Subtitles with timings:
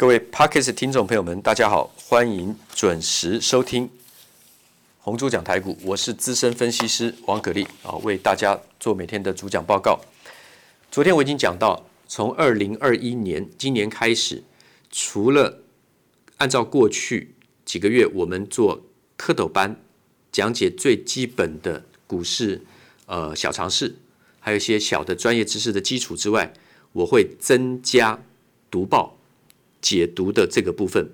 [0.00, 3.90] 各位 Podcast 听众朋友们，大家好，欢迎准时收听
[4.98, 10.00] 红猪讲台股，我是资深分析师王可立啊，为大家做每天的主讲报告。
[10.90, 14.42] 昨天我已经讲到，从二零二一年今年开始，
[14.90, 15.60] 除了
[16.38, 17.34] 按照过去
[17.66, 18.80] 几个月我们做
[19.18, 19.78] 蝌蚪班
[20.32, 22.62] 讲解最基本的股市
[23.04, 23.96] 呃小常识，
[24.38, 26.54] 还有一些小的专业知识的基础之外，
[26.92, 28.18] 我会增加
[28.70, 29.18] 读报。
[29.80, 31.10] 解读的这个部分，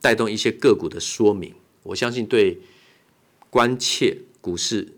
[0.00, 2.60] 带动一些个股的说明，我相信对
[3.50, 4.94] 关切股市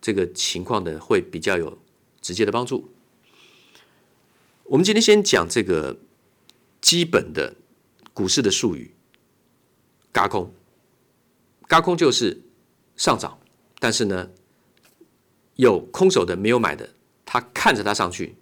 [0.00, 1.78] 这个情况的会比较有
[2.20, 2.90] 直接的帮助。
[4.64, 5.98] 我们今天先讲这个
[6.80, 7.54] 基本的
[8.14, 8.92] 股市的术语，
[10.12, 10.52] 嘎空。
[11.68, 12.42] 嘎空就是
[12.96, 13.38] 上涨，
[13.78, 14.30] 但是呢，
[15.56, 16.94] 有空手的没有买的，
[17.24, 18.34] 他看着它上去，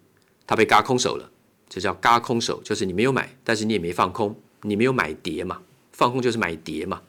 [0.45, 1.31] 他被嘎空手了。
[1.73, 5.61] 这叫嘎空手，就是你没有买，但是你也没放空，你没有买跌嘛，
[5.93, 7.01] 放空就是买跌嘛。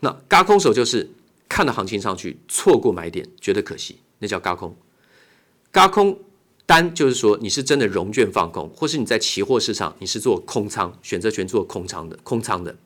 [0.00, 1.08] 那嘎空手就是
[1.48, 4.76] 看到行情上去，错过买点，觉得可惜，那叫嘎空。
[5.72, 6.20] 嘎空
[6.66, 12.76] 单就是说你是真的融券放空，或是你在期货市场你是做空仓，选择权做空仓的，空仓的。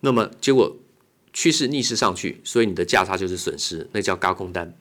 [0.00, 0.76] 那么结果
[1.32, 4.76] 趋势逆势上去，所以你的价差就是损失，那叫嘎空单。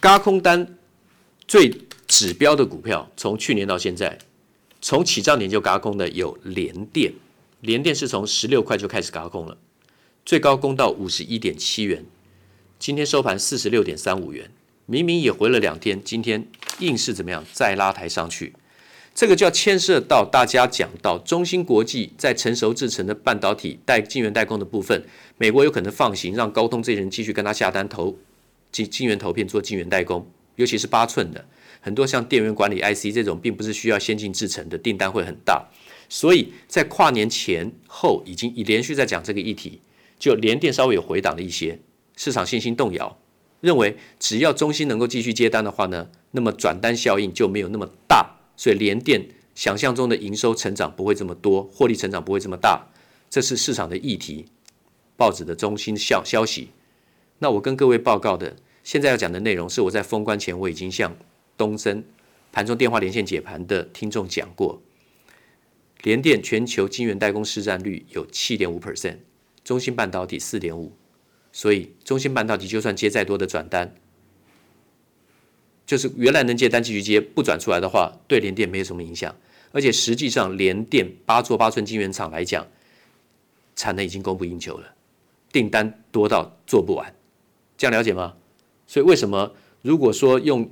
[0.00, 0.76] 嘎空单
[1.46, 1.83] 最。
[2.16, 4.16] 指标的股票，从去年到现在，
[4.80, 7.12] 从起涨点就轧空的有联电，
[7.60, 9.58] 联电是从十六块就开始轧空了，
[10.24, 12.04] 最高攻到五十一点七元，
[12.78, 14.48] 今天收盘四十六点三五元，
[14.86, 16.46] 明明也回了两天，今天
[16.78, 18.54] 硬是怎么样再拉抬上去，
[19.12, 25.04] 这个就要牵涉到大家讲到中芯国际在成熟制程的半导体带晶圆代工的部分，
[25.36, 28.16] 美国有可能放行让高通这些人继续跟他下单投
[28.70, 31.44] 晶晶圆投片做晶圆代工，尤其是八寸的。
[31.84, 35.68] 很多像电源管理 IC 这种，并不是需要先进制程的订单会很大，
[36.08, 39.82] 所以在跨年前后已经已连续在讲这个议题，
[40.18, 41.78] 就连电稍微有回档了一些，
[42.16, 43.18] 市场信心动摇，
[43.60, 52.86] 认为只要中芯能够继续接单的话呢，那么转单效应就没有那么大，所以联电想象中的营收成长不会这么多，获利成长不会这么大，
[53.28, 54.46] 这是市场的议题，
[55.18, 56.70] 报纸的中心消消息。
[57.40, 61.14] 那我跟各位报告的，现在要讲的内容是我在封关前我已经向。
[61.56, 62.04] 东森
[62.52, 64.80] 盘中电话连线解盘的听众讲过，
[66.02, 69.18] 联电全球晶圆代工市占率有七点五 percent，
[69.64, 70.92] 中芯半导体四点五，
[71.52, 73.94] 所以中芯半导体就算接再多的转单，
[75.86, 79.34] 就是原来能接单继续接，不转出来的话，对联电没有什么影响。
[79.72, 82.64] 而且实际上，联电八座八寸晶圆厂来讲，
[83.74, 84.94] 产能已经供不应求了，
[85.50, 87.12] 订单多到做不完，
[87.76, 88.36] 这样了解吗？
[88.86, 90.70] 所以为什么如果说用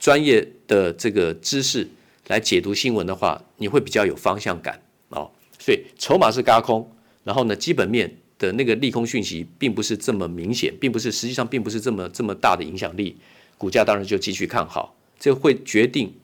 [0.00, 1.86] 专业的这个知识
[2.26, 5.30] 来解读新闻的话，你会比较有方向感哦。
[5.58, 6.90] 所以筹码是轧空，
[7.22, 13.16] 然后呢，基本面的那个利空讯息并不是这么明显，并不是实际上并不是这么这么大的影响力，
[13.58, 16.14] 股价当然就继续看好，这会决定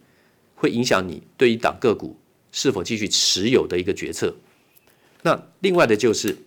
[0.55, 2.17] 会影响你对于档个股
[2.51, 4.35] 是否继续持有的一个决策。
[5.23, 6.39] 那另外的就是。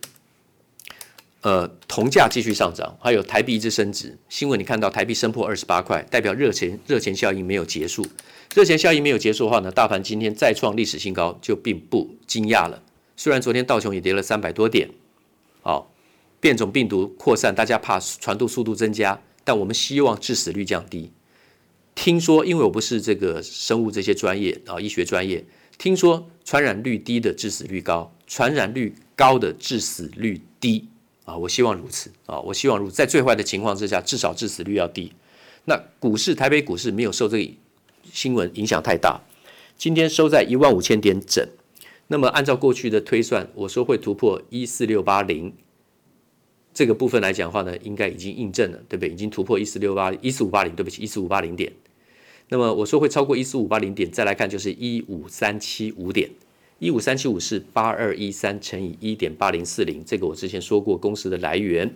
[1.42, 4.18] 呃，铜价继续上涨，还有台币一直升值。
[4.28, 8.06] 新闻你看到台币升破二十八块，代表热钱热钱效应没有结束。
[8.54, 12.82] 热钱效应没有结束的话呢，大盘今天再创历史新高就并不惊讶了。
[13.16, 14.90] 虽然昨天道琼也跌了三百多点，
[15.62, 15.86] 哦，
[16.40, 21.10] 变种病毒扩散，大家怕传播速度增加，但我们希望致死率降低。
[21.94, 25.42] 听说，因为我不是这个生物这些专业啊，医学专业，
[25.78, 30.89] 听说传染率低的致死率高，传染率高的致死率低。
[31.30, 32.40] 啊，我希望如此啊！
[32.40, 35.12] 我希望如在最坏的情况之下，至少致死率要低。
[35.66, 37.52] 那股市，台北股市没有受这个
[38.12, 39.20] 新闻影响太大，
[39.78, 41.46] 今天收在一万五千点整。
[42.08, 45.54] 那么按照过去的推算，我说会突破一四六八零
[46.74, 49.10] 这个部分来讲的话呢，应该已经印证了，对不对？
[49.10, 51.72] 已经突破一四六八一四五八零，对不起，一四五八零点。
[52.48, 56.30] 那么我说会超过一四五八零点，再来看就是一五三七五点。
[56.80, 61.94] 一五三七五是八二一三乘以一点八零四零，这个我之前说过公式的来源。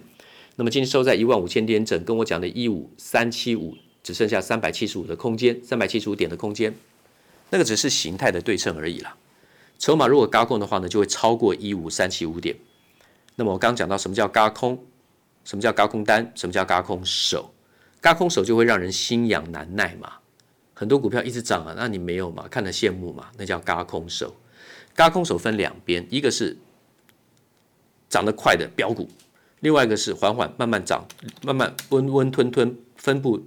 [0.57, 6.75] 那么今天收在一万五千点整，跟我讲的一五三七五只剩下三百七十五的空间，三百七十五点的空间，
[7.49, 9.17] 那个只是形态的对称而已啦。
[9.79, 12.55] 筹码如果轧空的话呢，就会超过一五三七五点。
[13.37, 14.79] 那么我刚讲到什么叫轧空，
[15.47, 17.55] 什么叫轧空单，什么叫轧空手？
[18.03, 20.13] 轧空手就会让人心痒难耐嘛。
[20.75, 22.47] 很多股票一直涨啊，那你没有嘛？
[22.49, 23.31] 看得羡慕嘛？
[23.39, 24.37] 那叫轧空手。
[24.94, 26.56] 高空手分两边，一个是
[28.08, 29.08] 涨得快的标股，
[29.61, 31.06] 另外一个是缓缓慢慢涨、
[31.43, 33.44] 慢慢温温吞吞分布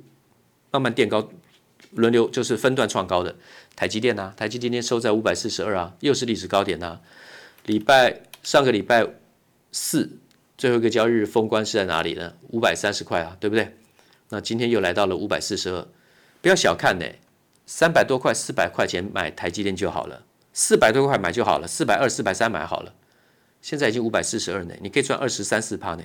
[0.71, 1.29] 慢慢垫高
[1.91, 3.35] 轮流就是分段创高的，
[3.75, 6.99] 台积电啊，台积今天收在五百四十二啊，又是历史高点呐、
[7.65, 9.07] 礼拜上个礼拜
[9.71, 10.19] 四
[10.57, 12.33] 最后一个交易日封关是在哪里呢？
[12.49, 13.73] 五百三十块啊，对不对？
[14.29, 15.87] 那今天又来到了五百四十二，
[16.41, 17.05] 不要小看呢，
[17.65, 20.25] 三百多块、四百块钱买台积电就好了，
[20.59, 22.91] 四百多块买就好了，四百二、四百三买好了。
[23.61, 26.03] 现在已经五百四十二呢，你可以赚二十三四趴呢。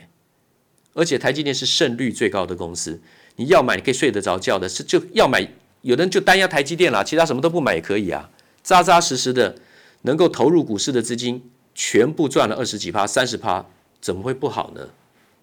[0.92, 3.00] 而且台积电是胜率最高的公司，
[3.36, 5.48] 你要买你可以睡得着觉的，是就要买。
[5.80, 8.28] 有的人就单押台积电啦，其他什么都不买也可以啊，
[8.62, 9.56] 扎扎实实的
[10.02, 13.64] 能够投入股市的资金全部赚了二十几趴、三十趴，
[14.02, 14.90] 怎么会不好呢？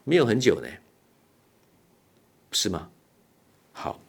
[0.04, 0.68] 没有很久呢，
[2.52, 2.90] 是吗？
[3.74, 4.00] 好，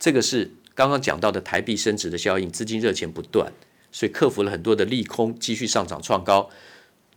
[0.00, 3.52] 这个是刚刚讲到的台币升值的效应，资金热钱不断，
[3.90, 6.50] 所以克服了很多的利空，继续上涨创高。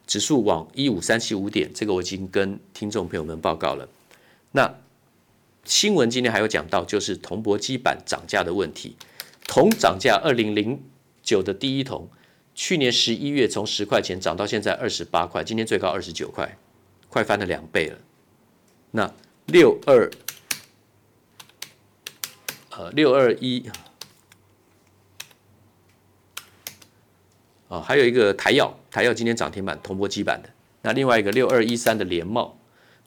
[0.08, 3.88] 指数往一五三七五点，这个我已经跟听众朋友们报告了。
[4.52, 4.76] 那
[5.64, 8.98] 新闻今天还有讲到，就是铜箔基板涨价的问题。
[9.48, 10.84] 铜涨价，二零零
[11.24, 12.10] 九的第一铜，
[12.56, 16.58] 去年十一月从十块钱涨到现在二十八块，今天最高二十九块，
[17.08, 17.98] 快翻了两倍了。
[18.92, 19.14] 那
[19.46, 20.12] 六二，
[22.72, 23.70] 呃，六二一。
[27.72, 30.50] 啊，还有一个台药，台药今天涨停板，铜箔基板的。
[30.82, 32.60] 那另外一个六二一三的联茂，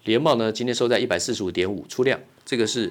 [0.04, 2.90] 联茂呢今天收在一百四十五点五出量，这个是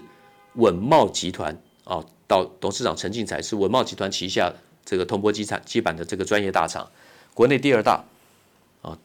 [0.54, 4.54] 稳茂集团啊，到董事长陈进财是稳茂集团旗下
[4.86, 6.88] 这个铜箔基产基板的这个专业大厂，
[7.34, 8.06] 国内第二大
[8.84, 8.96] 啊，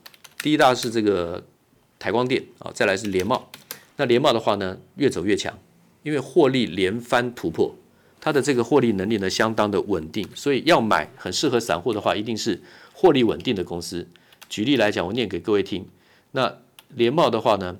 [0.42, 1.42] 第一大是这个
[1.98, 3.50] 台光电啊，再来是联茂。
[3.96, 5.58] 那联茂的话呢，越走越强，
[6.02, 7.74] 因为获利连番突破。
[8.28, 12.60] 它的这个获利能力呢，相当的稳定，所以要买很适合散户的话，一定是
[12.92, 14.06] 获利稳定的公司。
[14.50, 15.88] 举例来讲，我念给各位听。
[16.32, 16.58] 那
[16.90, 17.78] 联茂的话呢，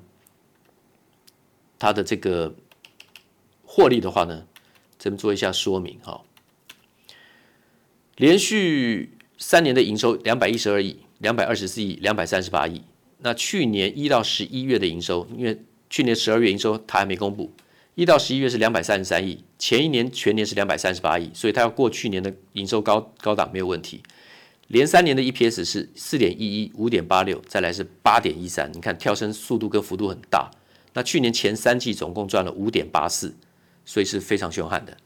[1.79, 2.55] 它的这个
[3.63, 4.47] 获利的话呢，
[4.99, 6.23] 咱们做一下说明哈。
[8.17, 12.81] 连续三年的营收两百一十二亿、两百二十四亿、两百三十八亿。
[13.19, 15.61] 那去年一到十一月的营收，因为
[15.91, 17.53] 去年十二月营收它还没公布。
[17.99, 24.01] 一到十一月是两百三十三亿，前一年全年是两百三十八亿，所以它要过去年的营收高高档没有问题。
[24.69, 30.49] 连三年的 EPS 是四点一一、五点八六，再来是八点一三，你看跳升速度跟幅度很大。
[30.95, 33.35] 那去年前三季总共赚了五点八四，
[33.85, 34.97] 所以是非常凶悍的。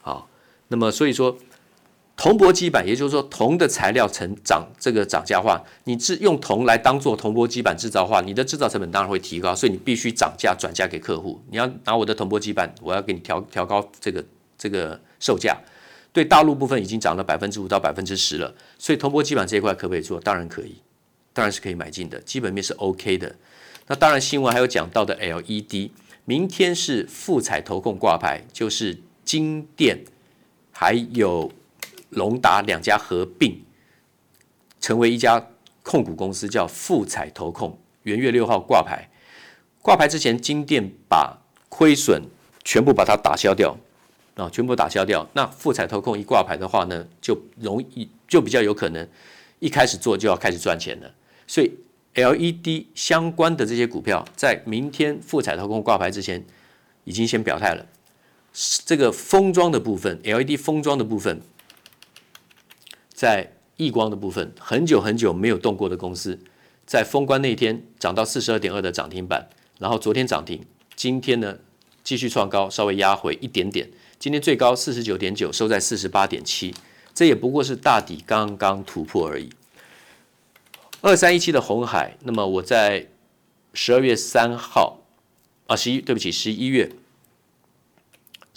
[0.00, 0.28] 好，
[0.68, 1.36] 那么所以说。
[2.14, 11.42] 铜箔基板，也就是说铜的材料成涨这个涨价化，你制用铜来当做铜箔基板制造化，你的制造成本当然会提高，所以你必须涨价转嫁给客户。
[11.50, 14.24] 你要拿我的铜箔基板，我要给你调调高这个
[14.56, 15.56] 这个售价。
[16.12, 20.20] 对大陆部分已经涨了百分之五到百分之十了，所以铜箔基板这一块可不可以做？
[20.20, 20.76] 当然可以，
[21.32, 23.34] 当然是可以买进的，基本面是 OK 的。
[23.86, 25.90] 那当然新闻还有讲到的 LED，
[26.26, 30.04] 明天是富采投控挂牌，就是金电
[30.70, 31.50] 还有。
[32.12, 33.62] 隆达两家合并，
[34.80, 35.48] 成为一家
[35.82, 37.78] 控股公司，叫富采投控。
[38.04, 39.08] 元月六号挂牌，
[39.80, 41.38] 挂牌之前，金电把
[41.68, 42.22] 亏损
[42.64, 43.76] 全部把它打消掉，
[44.34, 45.26] 啊，全部打消掉。
[45.34, 49.08] 那富采投控一挂牌的话呢，就容易就比较有可能
[49.60, 51.14] 一开始做就要开始赚钱了。
[51.46, 51.70] 所以
[52.14, 56.44] LED 相关的这些股票，在明天富采投控挂牌之前，
[57.04, 57.86] 已经先表态了。
[58.84, 61.40] 这个封装的部分，LED 封装的部分。
[63.22, 66.36] 在亿光的部分，很久很久没有动过的公司，
[66.84, 70.66] 在封关那天涨到四十二点二的涨停板，然后昨天涨停，
[70.96, 71.56] 今天呢
[72.02, 76.74] 继续创高，稍微压回一点点，今天最高四十九点九，收在四十八点七，
[77.14, 79.50] 这也不过是大底刚刚突破而已。
[81.00, 83.06] 二三一七的红海，那么我在
[83.72, 84.98] 十二月三号
[85.68, 86.90] 啊，十一对不起，十一月。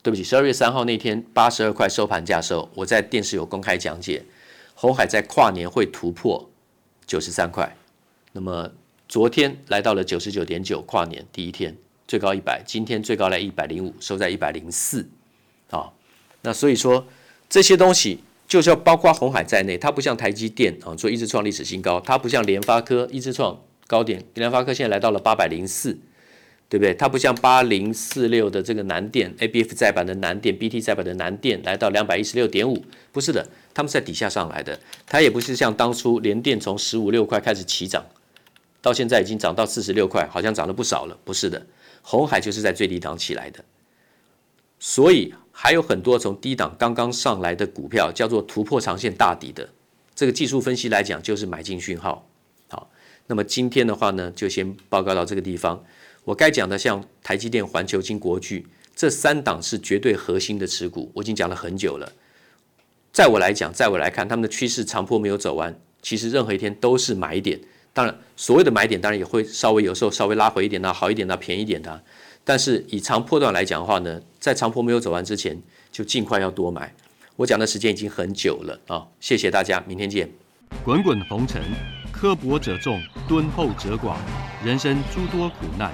[0.01, 4.24] 对不起，十二月三号那天八十二块收盘价的时候，我在电视有公开讲解。
[4.75, 6.50] 鸿海在跨年会突破
[7.08, 7.75] 九十三块，
[8.34, 8.70] 那么
[9.08, 11.75] 昨天来到了九十九点九，跨年第一天
[12.08, 15.08] 最高一百，今天最高来一百零五，收在一百零四，
[15.70, 15.91] 啊，
[16.41, 17.08] 那所以说
[17.50, 25.98] 这些东西就是要包括红海在内，它不像台积电啊，做一直创历史新高，它不像联发科一直创高点，联发科现在来到了八百零四。
[26.68, 26.94] 对不对？
[26.96, 34.78] 它不像八零四六的这个南电，ABF 载板的南电，BT 载板的南电来到两百一十六点五，不是的，他们是在底下上来的。
[35.06, 38.04] 它也不是像当初联电从十五六块开始起涨，
[38.82, 41.16] 到现在已经涨到四十六块，好像涨了不少了。
[41.24, 41.66] 不是的，
[42.02, 43.64] 红海就是在最低档起来的，
[44.80, 49.70] 所以还有很多从低档刚刚上来的股票，叫做突破长线大底的，
[50.16, 52.28] 这个技术分析来讲就是买进讯号。
[52.70, 52.90] 好，
[53.28, 55.84] 那么今天的话呢，就先报告到这个地方。
[56.25, 58.65] 我该讲的，像台积电、环球金、国巨
[58.96, 62.12] 这三档是绝对核心的持股，我已经讲了很久了。
[63.13, 67.60] 在我来讲，在我来看，他们的趋势长坡没有走完，其实任何一天都是买点。
[67.94, 72.03] 当然，所谓的买点，当然也会稍微有时候稍微拉回一点的，好一点的，便宜点的。
[72.44, 76.94] 但是以长波段来讲的话呢，在长波没有走完之前，就尽快要多买。
[77.36, 80.29] 我讲的时间已经很久了啊，谢谢大家，明天见。
[80.84, 81.62] 滚滚红尘，
[82.12, 84.15] 刻薄者众，敦厚者寡；
[84.63, 85.94] 人生诸多苦难，